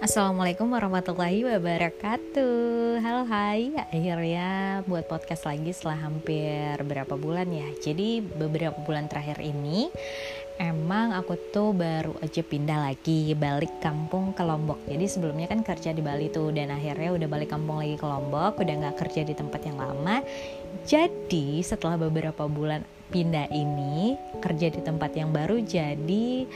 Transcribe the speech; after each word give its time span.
Assalamualaikum 0.00 0.72
warahmatullahi 0.72 1.44
wabarakatuh. 1.44 3.04
Halo 3.04 3.28
hai. 3.28 3.68
Akhirnya 3.92 4.80
buat 4.88 5.04
podcast 5.04 5.44
lagi 5.44 5.76
setelah 5.76 6.08
hampir 6.08 6.72
berapa 6.88 7.20
bulan 7.20 7.44
ya. 7.52 7.68
Jadi 7.84 8.24
beberapa 8.24 8.80
bulan 8.80 9.12
terakhir 9.12 9.44
ini 9.44 9.92
Emang 10.56 11.12
aku 11.12 11.36
tuh 11.52 11.76
baru 11.76 12.16
aja 12.24 12.40
pindah 12.40 12.80
lagi 12.80 13.36
Balik 13.36 13.84
kampung 13.84 14.32
ke 14.32 14.40
Lombok. 14.40 14.80
Jadi 14.88 15.04
sebelumnya 15.04 15.52
kan 15.52 15.60
kerja 15.60 15.92
di 15.92 16.00
Bali 16.00 16.32
tuh 16.32 16.48
Dan 16.48 16.72
akhirnya 16.72 17.20
udah 17.20 17.28
balik 17.28 17.52
kampung 17.52 17.84
lagi 17.84 18.00
ke 18.00 18.06
Lombok 18.08 18.56
Udah 18.56 18.74
gak 18.88 19.04
kerja 19.04 19.20
di 19.28 19.36
tempat 19.36 19.60
yang 19.68 19.76
lama. 19.76 20.24
Jadi 20.88 21.60
setelah 21.60 22.00
beberapa 22.00 22.48
bulan 22.48 22.88
pindah 23.12 23.52
ini 23.52 24.16
Kerja 24.40 24.72
di 24.72 24.80
tempat 24.80 25.12
yang 25.12 25.28
baru 25.28 25.60
Jadi 25.60 26.48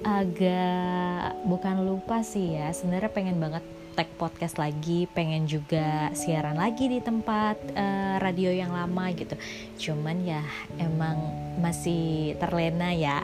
agak 0.00 1.36
bukan 1.44 1.84
lupa 1.84 2.24
sih 2.24 2.56
ya 2.56 2.72
sebenarnya 2.72 3.12
pengen 3.12 3.36
banget 3.36 3.64
tag 4.00 4.06
podcast 4.16 4.56
lagi 4.56 5.04
pengen 5.10 5.44
juga 5.44 6.08
siaran 6.16 6.56
lagi 6.56 6.88
di 6.88 7.04
tempat 7.04 7.60
uh, 7.74 8.16
radio 8.22 8.48
yang 8.48 8.72
lama 8.72 9.10
gitu. 9.12 9.36
Cuman 9.76 10.24
ya 10.24 10.40
emang 10.80 11.18
masih 11.60 12.32
terlena 12.38 12.94
ya. 12.94 13.20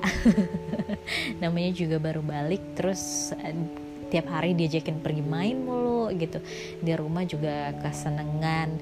Namanya 1.42 1.72
juga 1.72 1.96
baru 1.96 2.20
balik 2.20 2.76
terus 2.76 3.32
uh, 3.32 3.56
tiap 4.12 4.28
hari 4.28 4.52
diajakin 4.52 5.00
pergi 5.00 5.24
main 5.24 5.56
mulu 5.56 6.12
gitu. 6.12 6.42
Di 6.82 6.92
rumah 6.92 7.24
juga 7.24 7.72
kesenengan. 7.80 8.76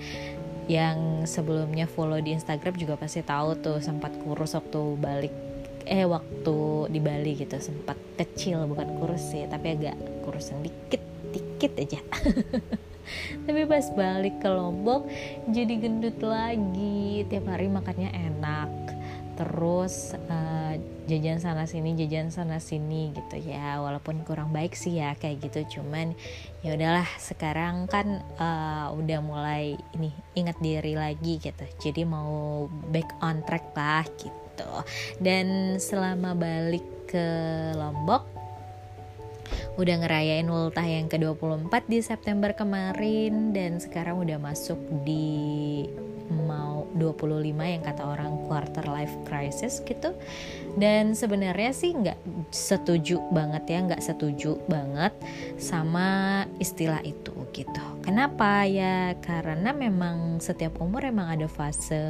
Yang 0.64 1.28
sebelumnya 1.28 1.84
follow 1.84 2.18
di 2.24 2.32
Instagram 2.32 2.74
juga 2.80 2.96
pasti 2.96 3.20
tahu 3.20 3.52
tuh 3.60 3.78
sempat 3.84 4.16
kurus 4.24 4.56
waktu 4.56 4.96
balik 4.96 5.43
eh 5.84 6.08
waktu 6.08 6.88
di 6.88 7.00
Bali 7.00 7.36
gitu 7.36 7.56
sempat 7.60 7.96
kecil 8.16 8.64
bukan 8.64 9.00
kurus 9.00 9.32
sih 9.32 9.44
tapi 9.48 9.76
agak 9.76 9.96
kurusan 10.24 10.64
dikit 10.64 11.02
dikit 11.34 11.72
aja. 11.76 12.00
Tapi 13.44 13.68
pas 13.68 13.84
balik 13.92 14.40
ke 14.40 14.48
Lombok 14.48 15.04
jadi 15.52 15.74
gendut 15.76 16.18
lagi. 16.24 17.26
Tiap 17.28 17.44
hari 17.50 17.68
makannya 17.68 18.10
enak. 18.10 18.70
Terus 19.34 20.14
uh, 20.30 20.78
jajan 21.10 21.42
sana 21.42 21.66
sini 21.66 21.98
jajan 21.98 22.32
sana 22.32 22.62
sini 22.62 23.12
gitu 23.12 23.36
ya. 23.44 23.82
Walaupun 23.82 24.24
kurang 24.24 24.54
baik 24.54 24.72
sih 24.72 25.02
ya 25.02 25.12
kayak 25.20 25.44
gitu. 25.50 25.80
Cuman 25.80 26.16
ya 26.64 26.72
udahlah 26.78 27.08
sekarang 27.20 27.90
kan 27.90 28.24
uh, 28.40 28.88
udah 28.96 29.20
mulai 29.20 29.76
ini 29.92 30.08
ingat 30.32 30.56
diri 30.64 30.96
lagi 30.96 31.36
gitu. 31.42 31.66
Jadi 31.82 32.08
mau 32.08 32.64
back 32.88 33.20
on 33.20 33.44
track 33.44 33.74
lah 33.76 34.06
gitu 34.16 34.43
gitu. 34.54 34.70
Dan 35.18 35.76
selama 35.82 36.38
balik 36.38 36.86
ke 37.10 37.26
Lombok 37.74 38.22
udah 39.74 40.06
ngerayain 40.06 40.46
ultah 40.46 40.86
yang 40.86 41.10
ke-24 41.10 41.74
di 41.90 41.98
September 41.98 42.54
kemarin. 42.54 43.50
Dan 43.50 43.82
sekarang 43.82 44.22
udah 44.22 44.38
masuk 44.38 44.78
di 45.02 45.84
mau 46.32 46.88
25 46.96 47.44
yang 47.52 47.82
kata 47.84 48.00
orang 48.06 48.48
quarter 48.48 48.86
life 48.86 49.12
crisis 49.26 49.82
gitu. 49.84 50.14
Dan 50.78 51.12
sebenarnya 51.12 51.70
sih 51.74 51.92
nggak 51.92 52.48
setuju 52.48 53.20
banget 53.30 53.68
ya 53.68 53.78
nggak 53.84 54.02
setuju 54.02 54.56
banget 54.70 55.12
sama 55.60 56.42
istilah 56.58 57.02
itu 57.04 57.34
gitu. 57.52 57.84
Kenapa? 58.02 58.64
Ya 58.64 59.14
karena 59.20 59.70
memang 59.76 60.40
setiap 60.40 60.80
umur 60.80 61.04
emang 61.04 61.28
ada 61.34 61.46
fase 61.46 62.00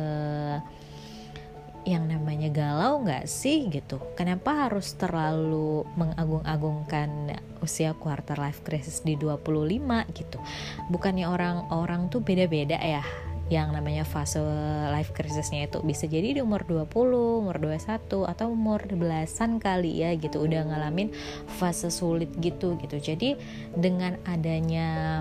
yang 1.84 2.08
namanya 2.08 2.48
galau 2.48 3.04
nggak 3.04 3.28
sih 3.28 3.68
gitu? 3.68 4.00
Kenapa 4.16 4.68
harus 4.68 4.96
terlalu 4.96 5.84
mengagung-agungkan 6.00 7.36
usia 7.60 7.92
quarter 7.92 8.41
life 8.41 8.64
crisis 8.64 9.04
di 9.04 9.20
25 9.20 9.84
gitu? 10.16 10.41
Bukannya 10.88 11.28
orang-orang 11.28 12.09
tuh 12.09 12.25
beda-beda 12.25 12.81
ya? 12.81 13.04
Yang 13.53 13.76
namanya 13.76 14.04
fase 14.09 14.41
life 14.88 15.12
crisisnya 15.12 15.69
itu 15.69 15.84
bisa 15.84 16.09
jadi 16.09 16.32
di 16.32 16.41
umur 16.41 16.64
20, 16.64 17.44
umur 17.44 17.60
21 17.60 18.25
atau 18.25 18.47
umur 18.48 18.80
belasan 18.88 19.60
kali 19.60 20.00
ya 20.00 20.16
gitu. 20.16 20.41
Udah 20.41 20.64
ngalamin 20.64 21.12
fase 21.60 21.92
sulit 21.92 22.32
gitu 22.41 22.80
gitu. 22.80 22.97
Jadi 22.97 23.36
dengan 23.76 24.16
adanya 24.25 25.20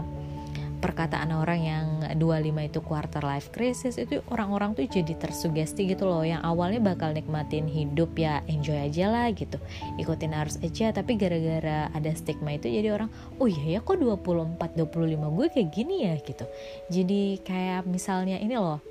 perkataan 0.84 1.32
orang 1.32 1.62
yang 1.64 1.88
25 2.20 2.68
itu 2.68 2.80
quarter 2.84 3.24
life 3.24 3.56
crisis 3.56 3.96
itu 3.96 4.20
orang-orang 4.28 4.76
tuh 4.76 4.84
jadi 4.84 5.16
tersugesti 5.16 5.88
gitu 5.88 6.04
loh 6.04 6.28
yang 6.28 6.44
awalnya 6.44 6.84
bakal 6.84 7.16
nikmatin 7.16 7.72
hidup 7.72 8.12
ya 8.20 8.44
enjoy 8.52 8.76
aja 8.76 9.08
lah 9.08 9.32
gitu. 9.32 9.56
Ikutin 9.96 10.36
arus 10.36 10.60
aja 10.60 10.92
tapi 10.92 11.16
gara-gara 11.16 11.88
ada 11.96 12.12
stigma 12.12 12.60
itu 12.60 12.68
jadi 12.68 12.92
orang 12.92 13.08
oh 13.40 13.48
iya 13.48 13.80
ya 13.80 13.80
kok 13.80 13.96
24 13.96 14.60
25 14.60 15.38
gue 15.40 15.48
kayak 15.48 15.70
gini 15.72 15.96
ya? 16.12 16.20
gitu. 16.20 16.46
Jadi 16.92 17.40
kayak 17.48 17.88
misalnya 17.88 18.36
ini 18.44 18.60
loh 18.60 18.84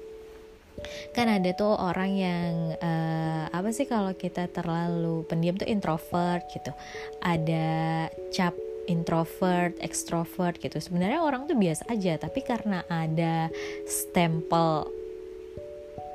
kan 1.12 1.28
ada 1.28 1.52
tuh 1.52 1.76
orang 1.76 2.10
yang 2.16 2.74
uh, 2.80 3.44
apa 3.52 3.70
sih 3.70 3.84
kalau 3.84 4.16
kita 4.16 4.48
terlalu 4.48 5.28
pendiam 5.28 5.60
tuh 5.60 5.68
introvert 5.68 6.48
gitu. 6.48 6.72
Ada 7.20 8.08
cap 8.32 8.56
introvert, 8.86 9.76
extrovert 9.78 10.58
gitu. 10.58 10.78
Sebenarnya 10.78 11.22
orang 11.22 11.46
tuh 11.46 11.58
biasa 11.58 11.86
aja, 11.90 12.18
tapi 12.18 12.42
karena 12.42 12.82
ada 12.90 13.50
stempel 13.86 15.02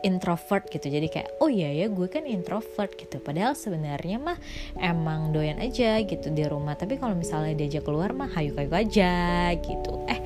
introvert 0.06 0.70
gitu 0.70 0.94
jadi 0.94 1.10
kayak 1.10 1.30
oh 1.42 1.50
iya 1.50 1.74
ya 1.74 1.90
gue 1.90 2.08
kan 2.10 2.24
introvert 2.24 2.94
gitu. 2.96 3.18
Padahal 3.18 3.58
sebenarnya 3.58 4.22
mah 4.22 4.38
emang 4.78 5.34
doyan 5.34 5.58
aja 5.58 5.98
gitu 6.06 6.30
di 6.30 6.46
rumah. 6.46 6.78
Tapi 6.78 7.02
kalau 7.02 7.18
misalnya 7.18 7.58
diajak 7.58 7.86
keluar 7.88 8.14
mah 8.14 8.30
hayu 8.38 8.54
hayu 8.56 8.72
aja 8.74 9.52
gitu. 9.58 10.06
Eh 10.06 10.17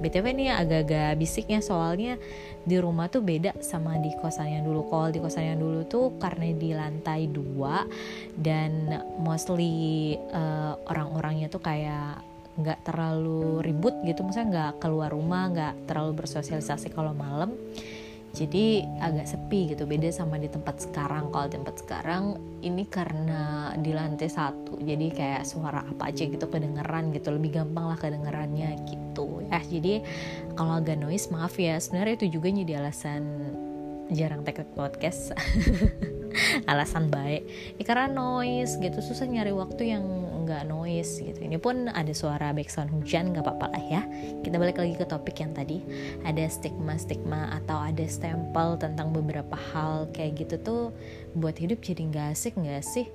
btw 0.00 0.26
nih 0.32 0.48
agak-agak 0.56 1.20
bisiknya 1.20 1.60
soalnya 1.60 2.16
di 2.64 2.76
rumah 2.76 3.08
tuh 3.08 3.24
beda 3.24 3.56
sama 3.64 3.96
di 4.00 4.12
kosan 4.20 4.52
yang 4.52 4.64
dulu. 4.64 4.88
Kalau 4.88 5.08
di 5.12 5.20
kosan 5.20 5.54
yang 5.54 5.60
dulu 5.60 5.80
tuh 5.88 6.16
karena 6.20 6.52
di 6.52 6.70
lantai 6.72 7.28
dua 7.28 7.84
dan 8.36 9.00
mostly 9.20 10.16
uh, 10.32 10.76
orang-orangnya 10.88 11.48
tuh 11.52 11.62
kayak 11.62 12.20
nggak 12.60 12.84
terlalu 12.84 13.64
ribut 13.64 13.94
gitu. 14.04 14.20
Misalnya 14.24 14.48
nggak 14.48 14.72
keluar 14.82 15.12
rumah 15.12 15.48
nggak 15.52 15.74
terlalu 15.88 16.24
bersosialisasi 16.24 16.92
kalau 16.92 17.16
malam 17.16 17.56
jadi 18.30 18.86
agak 19.02 19.26
sepi 19.26 19.74
gitu 19.74 19.90
beda 19.90 20.06
sama 20.14 20.38
di 20.38 20.46
tempat 20.46 20.78
sekarang. 20.78 21.34
Kalau 21.34 21.50
tempat 21.50 21.82
sekarang 21.82 22.38
ini 22.62 22.86
karena 22.86 23.74
di 23.74 23.90
lantai 23.90 24.30
satu 24.30 24.78
jadi 24.78 25.06
kayak 25.10 25.42
suara 25.42 25.82
apa 25.82 26.14
aja 26.14 26.30
gitu 26.30 26.46
kedengeran 26.46 27.10
gitu. 27.10 27.34
Lebih 27.34 27.62
gampang 27.62 27.90
lah 27.90 27.98
kedengerannya 27.98 28.86
gitu 28.86 29.42
ya. 29.50 29.58
Jadi 29.58 30.06
kalau 30.54 30.78
agak 30.78 31.02
noise 31.02 31.26
maaf 31.34 31.58
ya. 31.58 31.82
Sebenarnya 31.82 32.22
itu 32.22 32.38
juga 32.38 32.54
jadi 32.54 32.78
alasan 32.78 33.22
jarang 34.10 34.42
take 34.46 34.66
podcast 34.74 35.34
alasan 36.70 37.10
baik. 37.10 37.42
Ya 37.76 37.84
karena 37.86 38.06
noise 38.10 38.78
gitu 38.78 38.98
susah 39.02 39.26
nyari 39.26 39.52
waktu 39.54 39.94
yang 39.94 40.04
nggak 40.50 40.66
noise 40.66 41.22
gitu. 41.22 41.38
Ini 41.38 41.62
pun 41.62 41.86
ada 41.86 42.10
suara 42.10 42.50
background 42.50 42.90
hujan 42.90 43.30
nggak 43.30 43.44
apa-apa 43.46 43.66
lah 43.70 43.84
ya. 43.86 44.02
Kita 44.42 44.58
balik 44.58 44.82
lagi 44.82 44.98
ke 44.98 45.06
topik 45.06 45.38
yang 45.38 45.54
tadi. 45.54 45.78
Ada 46.26 46.50
stigma 46.50 46.98
stigma 46.98 47.54
atau 47.62 47.78
ada 47.78 48.02
stempel 48.10 48.74
tentang 48.80 49.14
beberapa 49.14 49.54
hal 49.54 50.10
kayak 50.10 50.46
gitu 50.46 50.54
tuh 50.58 50.82
buat 51.38 51.54
hidup 51.54 51.78
jadi 51.84 52.02
nggak 52.10 52.26
asik 52.34 52.58
nggak 52.58 52.82
sih? 52.82 53.06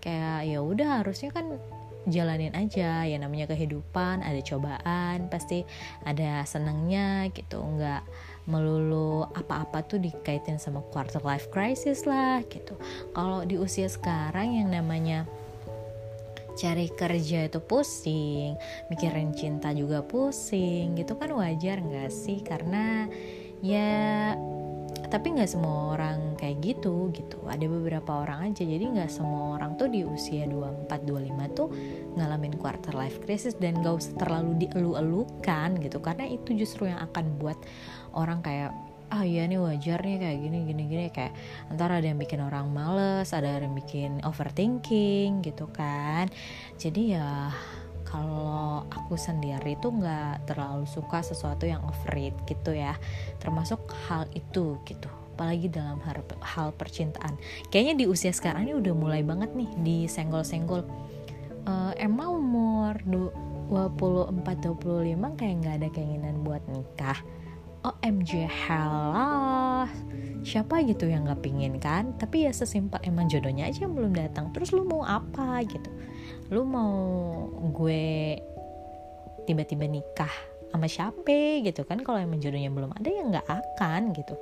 Kayak 0.00 0.48
ya 0.48 0.58
udah 0.64 1.04
harusnya 1.04 1.28
kan 1.28 1.60
jalanin 2.08 2.56
aja. 2.56 3.04
Ya 3.04 3.16
namanya 3.20 3.52
kehidupan 3.52 4.24
ada 4.24 4.40
cobaan 4.40 5.28
pasti 5.28 5.68
ada 6.08 6.40
senangnya 6.48 7.28
gitu. 7.36 7.60
Nggak 7.60 8.00
melulu 8.48 9.28
apa-apa 9.36 9.84
tuh 9.84 10.00
dikaitin 10.00 10.56
sama 10.56 10.80
quarter 10.88 11.20
life 11.20 11.52
crisis 11.52 12.08
lah 12.08 12.40
gitu 12.48 12.74
kalau 13.12 13.44
di 13.44 13.60
usia 13.60 13.86
sekarang 13.86 14.56
yang 14.56 14.72
namanya 14.72 15.28
cari 16.58 16.90
kerja 16.90 17.46
itu 17.46 17.62
pusing, 17.62 18.58
mikirin 18.90 19.30
cinta 19.30 19.70
juga 19.70 20.02
pusing, 20.02 20.98
gitu 20.98 21.14
kan 21.14 21.30
wajar 21.30 21.78
nggak 21.78 22.10
sih? 22.10 22.42
Karena 22.42 23.06
ya 23.62 24.34
tapi 25.08 25.32
nggak 25.32 25.48
semua 25.48 25.96
orang 25.96 26.36
kayak 26.36 26.60
gitu 26.60 27.08
gitu. 27.16 27.40
Ada 27.48 27.64
beberapa 27.64 28.24
orang 28.24 28.52
aja. 28.52 28.62
Jadi 28.64 28.84
nggak 28.92 29.08
semua 29.08 29.56
orang 29.56 29.80
tuh 29.80 29.88
di 29.88 30.04
usia 30.04 30.44
24-25 30.44 31.56
tuh 31.56 31.68
ngalamin 32.16 32.54
quarter 32.60 32.92
life 32.92 33.16
crisis 33.24 33.56
dan 33.56 33.80
gak 33.80 33.98
usah 34.04 34.14
terlalu 34.20 34.68
dielu-elukan 34.68 35.80
gitu. 35.80 35.98
Karena 36.04 36.28
itu 36.28 36.52
justru 36.52 36.92
yang 36.92 37.00
akan 37.00 37.40
buat 37.40 37.58
orang 38.12 38.44
kayak 38.44 38.70
ah 39.08 39.24
iya 39.24 39.48
nih 39.48 39.56
wajar 39.56 40.04
nih 40.04 40.20
kayak 40.20 40.38
gini 40.44 40.58
gini 40.68 40.82
gini. 40.84 41.04
Kayak 41.08 41.32
antara 41.72 41.98
ada 42.04 42.06
yang 42.12 42.20
bikin 42.20 42.44
orang 42.44 42.68
males 42.68 43.32
ada 43.32 43.48
yang 43.48 43.72
bikin 43.72 44.20
overthinking 44.28 45.40
gitu 45.40 45.64
kan. 45.72 46.28
Jadi 46.76 47.16
ya 47.16 47.48
kalau 48.08 48.88
aku 48.88 49.20
sendiri 49.20 49.76
tuh 49.84 49.92
nggak 49.92 50.48
terlalu 50.48 50.88
suka 50.88 51.20
sesuatu 51.20 51.68
yang 51.68 51.84
overrated 51.84 52.40
gitu 52.48 52.72
ya. 52.72 52.96
Termasuk 53.36 53.84
hal 54.08 54.24
itu 54.32 54.80
gitu. 54.88 55.08
Apalagi 55.36 55.68
dalam 55.68 56.00
hal, 56.02 56.24
hal 56.40 56.72
percintaan. 56.74 57.36
Kayaknya 57.68 57.94
di 57.94 58.04
usia 58.08 58.32
sekarang 58.32 58.66
ini 58.66 58.74
udah 58.80 58.94
mulai 58.96 59.20
banget 59.20 59.52
nih 59.52 59.68
disenggol-senggol. 59.84 60.88
Uh, 61.68 61.92
emang 62.00 62.40
umur 62.40 62.96
24-25 63.68 65.36
kayak 65.36 65.54
nggak 65.60 65.76
ada 65.84 65.88
keinginan 65.92 66.40
buat 66.42 66.64
nikah? 66.72 67.20
OMG 67.78 68.50
halah 68.66 69.86
siapa 70.42 70.82
gitu 70.82 71.06
yang 71.06 71.28
nggak 71.28 71.44
pingin 71.44 71.78
kan? 71.78 72.16
Tapi 72.18 72.48
ya 72.48 72.52
sesimpel 72.56 72.98
emang 73.06 73.30
jodohnya 73.30 73.70
aja 73.70 73.86
yang 73.86 73.94
belum 73.94 74.16
datang. 74.16 74.50
Terus 74.50 74.74
lu 74.74 74.82
mau 74.82 75.06
apa 75.06 75.62
gitu 75.62 75.92
lu 76.48 76.64
mau 76.64 76.92
gue 77.72 78.36
tiba-tiba 79.44 79.84
nikah 79.88 80.32
sama 80.68 80.88
siapa 80.88 81.64
gitu 81.64 81.84
kan? 81.84 82.00
Kalau 82.04 82.20
emang 82.20 82.40
jodohnya 82.40 82.68
belum 82.68 82.92
ada 82.92 83.08
ya 83.08 83.22
nggak 83.24 83.46
akan 83.48 84.12
gitu. 84.16 84.34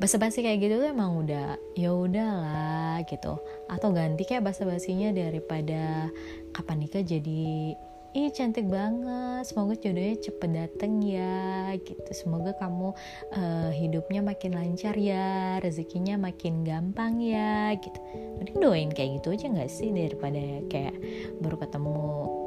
Basa-basi 0.00 0.40
kayak 0.40 0.64
gitu 0.64 0.74
tuh 0.80 0.88
emang 0.88 1.20
udah 1.20 1.60
ya 1.76 1.92
udahlah 1.92 3.04
gitu. 3.04 3.36
Atau 3.68 3.92
ganti 3.92 4.24
kayak 4.24 4.48
basa-basinya 4.48 5.12
daripada 5.12 6.08
kapan 6.56 6.88
nikah 6.88 7.04
jadi 7.04 7.76
ih 8.10 8.30
cantik 8.34 8.66
banget. 8.66 9.46
Semoga 9.46 9.78
jodohnya 9.78 10.18
cepet 10.18 10.50
dateng 10.50 10.98
ya 11.04 11.70
gitu. 11.78 12.10
Semoga 12.10 12.58
kamu 12.58 12.90
uh, 13.38 13.70
hidupnya 13.70 14.20
makin 14.20 14.58
lancar 14.58 14.98
ya 14.98 15.58
rezekinya 15.62 16.18
makin 16.18 16.66
gampang 16.66 17.22
ya 17.22 17.74
gitu. 17.78 17.98
Mending 18.42 18.58
doain 18.58 18.90
kayak 18.90 19.22
gitu 19.22 19.34
aja 19.34 19.46
nggak 19.46 19.70
sih 19.70 19.94
daripada 19.94 20.42
kayak 20.66 20.96
baru 21.38 21.56
ketemu 21.62 21.98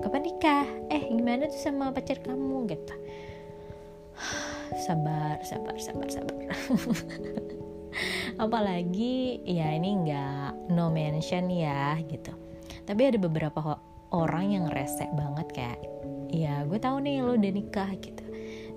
kapan 0.03 0.21
nikah? 0.27 0.67
Eh 0.91 1.03
gimana 1.07 1.47
tuh 1.47 1.61
sama 1.61 1.95
pacar 1.95 2.19
kamu 2.19 2.67
gitu. 2.67 2.95
Sabar 4.83 5.39
sabar 5.47 5.75
sabar 5.79 6.07
sabar. 6.11 6.37
Apalagi 8.43 9.39
ya 9.45 9.69
ini 9.77 9.95
nggak 9.95 10.75
no 10.75 10.91
mention 10.91 11.47
ya 11.47 11.95
gitu. 12.03 12.35
Tapi 12.83 13.01
ada 13.07 13.19
beberapa 13.21 13.79
orang 14.13 14.53
yang 14.53 14.65
resek 14.69 15.09
banget 15.17 15.47
kayak 15.51 15.79
ya 16.29 16.61
gue 16.65 16.77
tahu 16.77 17.01
nih 17.01 17.25
lo 17.25 17.33
udah 17.35 17.51
nikah 17.53 17.89
gitu. 17.97 18.23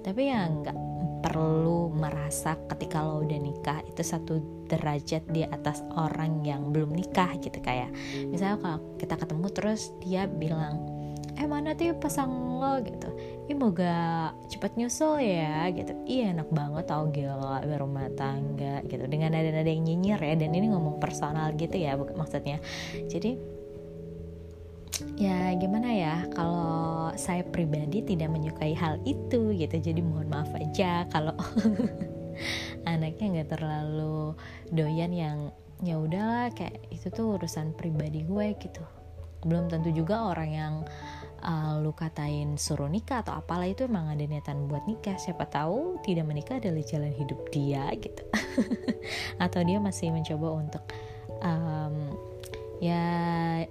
Tapi 0.00 0.32
ya 0.32 0.48
nggak 0.48 0.78
perlu 1.24 1.90
merasa 1.92 2.54
ketika 2.70 3.04
lo 3.04 3.24
udah 3.24 3.40
nikah 3.40 3.80
itu 3.84 4.02
satu 4.04 4.38
derajat 4.66 5.24
di 5.30 5.42
atas 5.46 5.82
orang 5.94 6.42
yang 6.42 6.72
belum 6.72 6.96
nikah 6.96 7.36
gitu. 7.40 7.60
Kayak 7.60 7.92
misalnya 8.28 8.58
kalau 8.60 8.78
kita 8.96 9.14
ketemu 9.16 9.46
terus 9.52 9.92
dia 10.04 10.24
bilang 10.28 10.96
eh 11.36 11.44
mana 11.44 11.76
tuh 11.76 11.92
pasang 12.00 12.32
lo 12.56 12.80
gitu. 12.80 13.12
Ih 13.46 13.56
moga 13.56 14.32
cepet 14.48 14.76
nyusul 14.80 15.20
ya 15.20 15.68
gitu. 15.72 15.92
Iya 16.08 16.32
enak 16.32 16.48
banget 16.52 16.84
tau 16.88 17.08
gila 17.12 17.60
berumah 17.64 18.08
tangga 18.16 18.80
gitu. 18.88 19.04
Dengan 19.04 19.36
nada-nada 19.36 19.68
yang 19.68 19.84
nyinyir 19.84 20.20
ya 20.20 20.34
dan 20.38 20.50
ini 20.56 20.72
ngomong 20.72 20.96
personal 20.96 21.52
gitu 21.56 21.76
ya 21.76 21.96
maksudnya. 21.96 22.62
Jadi 23.10 23.55
ya 25.16 25.52
gimana 25.56 25.88
ya? 25.92 26.14
Kalau 26.32 27.12
saya 27.16 27.42
pribadi 27.44 28.04
tidak 28.04 28.32
menyukai 28.32 28.72
hal 28.76 29.00
itu 29.04 29.52
gitu. 29.56 29.76
Jadi 29.76 30.00
mohon 30.00 30.28
maaf 30.28 30.50
aja 30.56 31.04
kalau 31.12 31.34
anaknya 32.92 33.40
nggak 33.40 33.50
terlalu 33.56 34.36
doyan 34.72 35.12
yang 35.12 35.38
ya 35.84 36.00
udahlah 36.00 36.48
kayak 36.56 36.88
itu 36.88 37.12
tuh 37.12 37.36
urusan 37.36 37.76
pribadi 37.76 38.24
gue 38.24 38.56
gitu. 38.56 38.82
Belum 39.44 39.68
tentu 39.68 39.92
juga 39.92 40.32
orang 40.32 40.50
yang 40.50 40.74
uh, 41.44 41.78
lu 41.78 41.92
katain 41.92 42.56
suruh 42.56 42.88
nikah 42.88 43.20
atau 43.20 43.36
apalah 43.36 43.68
itu 43.68 43.84
emang 43.84 44.08
ada 44.08 44.24
niatan 44.24 44.66
buat 44.66 44.84
nikah. 44.88 45.20
Siapa 45.20 45.46
tahu 45.46 46.00
tidak 46.02 46.24
menikah 46.26 46.58
adalah 46.58 46.82
jalan 46.82 47.12
hidup 47.12 47.40
dia 47.52 47.84
gitu. 48.00 48.22
Atau 49.44 49.60
dia 49.62 49.78
masih 49.78 50.10
mencoba 50.10 50.48
untuk 50.56 50.82
um, 51.44 52.16
ya 52.76 53.04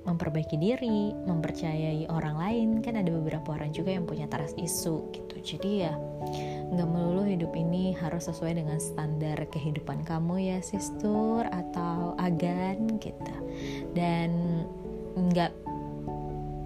memperbaiki 0.01 0.57
diri, 0.57 1.13
mempercayai 1.13 2.09
orang 2.09 2.35
lain 2.41 2.69
kan 2.81 2.97
ada 2.97 3.13
beberapa 3.13 3.53
orang 3.53 3.69
juga 3.69 3.93
yang 3.93 4.09
punya 4.09 4.25
taras 4.25 4.57
isu 4.57 5.13
gitu. 5.13 5.35
Jadi 5.45 5.85
ya 5.85 5.93
nggak 6.73 6.89
melulu 6.89 7.29
hidup 7.29 7.53
ini 7.53 7.93
harus 7.93 8.25
sesuai 8.25 8.57
dengan 8.57 8.81
standar 8.81 9.37
kehidupan 9.53 10.01
kamu 10.01 10.41
ya 10.41 10.59
sistur 10.65 11.45
atau 11.45 12.17
agan 12.17 12.97
gitu. 12.97 13.35
Dan 13.93 14.63
nggak 15.15 15.53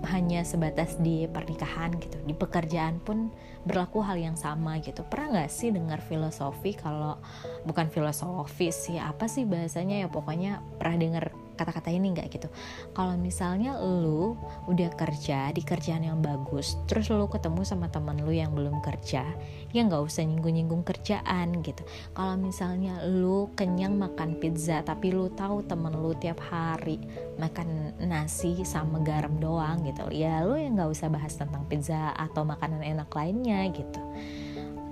hanya 0.07 0.41
sebatas 0.47 0.95
di 0.97 1.27
pernikahan 1.27 1.91
gitu 2.00 2.18
di 2.24 2.31
pekerjaan 2.31 3.03
pun 3.03 3.30
berlaku 3.68 4.00
hal 4.00 4.15
yang 4.15 4.39
sama 4.39 4.80
gitu 4.80 5.03
pernah 5.03 5.44
nggak 5.44 5.51
sih 5.51 5.75
dengar 5.75 6.00
filosofi 6.00 6.71
kalau 6.74 7.19
bukan 7.68 7.91
filosofi 7.91 8.71
sih 8.71 8.97
apa 8.97 9.27
sih 9.27 9.44
bahasanya 9.44 10.01
ya 10.01 10.07
pokoknya 10.07 10.63
pernah 10.80 10.97
dengar 10.97 11.25
kata-kata 11.60 11.92
ini 11.92 12.16
nggak 12.16 12.32
gitu. 12.32 12.48
Kalau 12.96 13.20
misalnya 13.20 13.76
lu 13.76 14.40
udah 14.72 14.90
kerja 14.96 15.52
di 15.52 15.60
kerjaan 15.60 16.08
yang 16.08 16.24
bagus 16.24 16.80
terus 16.88 17.12
lu 17.12 17.28
ketemu 17.28 17.68
sama 17.68 17.92
teman 17.92 18.16
lu 18.24 18.32
yang 18.32 18.56
belum 18.56 18.80
kerja 18.80 19.28
ya 19.76 19.82
nggak 19.84 20.00
usah 20.00 20.24
nyinggung-nyinggung 20.24 20.88
kerjaan 20.88 21.60
gitu. 21.60 21.84
Kalau 22.16 22.40
misalnya 22.40 23.04
lu 23.04 23.52
kenyang 23.60 24.00
makan 24.00 24.40
pizza 24.40 24.80
tapi 24.80 25.12
lu 25.12 25.28
tahu 25.36 25.68
temen 25.68 25.92
lu 26.00 26.16
tiap 26.16 26.40
hari 26.40 27.04
makan 27.36 28.00
nasi 28.00 28.64
sama 28.64 29.04
garam 29.04 29.36
doang 29.40 29.84
gitu 29.84 30.08
ya 30.14 30.44
lu 30.46 30.56
yang 30.56 30.80
nggak 30.80 30.92
usah 30.92 31.12
bahas 31.12 31.36
tentang 31.36 31.66
pizza 31.68 32.16
atau 32.16 32.48
makanan 32.48 32.84
enak 32.84 33.10
lainnya 33.12 33.68
gitu 33.74 34.02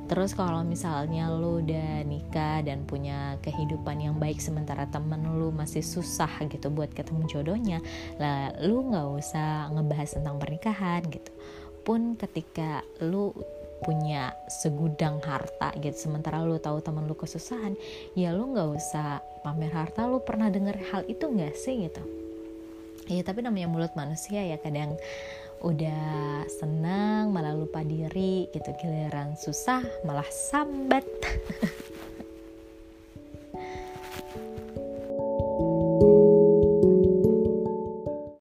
Terus 0.08 0.32
kalau 0.32 0.64
misalnya 0.64 1.28
lu 1.28 1.60
udah 1.60 2.04
nikah 2.08 2.64
dan 2.64 2.88
punya 2.88 3.36
kehidupan 3.44 4.00
yang 4.00 4.16
baik 4.16 4.40
sementara 4.40 4.88
temen 4.88 5.20
lu 5.36 5.52
masih 5.52 5.84
susah 5.84 6.32
gitu 6.48 6.72
buat 6.72 6.92
ketemu 6.96 7.28
jodohnya, 7.28 7.80
lah 8.16 8.56
lu 8.64 8.88
nggak 8.88 9.08
usah 9.20 9.68
ngebahas 9.76 10.16
tentang 10.16 10.36
pernikahan 10.40 11.04
gitu. 11.12 11.32
Pun 11.84 12.16
ketika 12.16 12.84
lu 13.04 13.36
punya 13.84 14.34
segudang 14.50 15.22
harta 15.22 15.70
gitu 15.78 16.10
sementara 16.10 16.42
lu 16.42 16.58
tahu 16.58 16.82
temen 16.82 17.06
lu 17.06 17.14
kesusahan 17.14 17.78
ya 18.18 18.34
lu 18.34 18.50
nggak 18.50 18.70
usah 18.74 19.22
pamer 19.46 19.70
harta 19.70 20.10
lu 20.10 20.18
pernah 20.18 20.50
denger 20.50 20.82
hal 20.90 21.02
itu 21.06 21.30
nggak 21.30 21.54
sih 21.54 21.86
gitu 21.86 22.02
ya 23.08 23.22
tapi 23.22 23.46
namanya 23.46 23.70
mulut 23.70 23.94
manusia 23.94 24.44
ya 24.44 24.58
kadang 24.58 24.98
udah 25.62 26.46
senang 26.50 27.34
malah 27.34 27.54
lupa 27.58 27.82
diri 27.82 28.46
gitu 28.54 28.70
giliran 28.78 29.34
susah 29.34 29.82
malah 30.06 30.28
sambat 30.30 31.06